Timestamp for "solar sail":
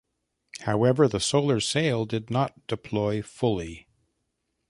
1.19-2.05